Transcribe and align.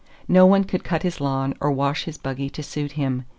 No 0.27 0.47
one 0.47 0.63
could 0.63 0.83
cut 0.83 1.03
his 1.03 1.21
lawn 1.21 1.53
or 1.59 1.71
wash 1.71 2.05
his 2.05 2.17
buggy 2.17 2.49
to 2.49 2.63
suit 2.63 2.93
him. 2.93 3.23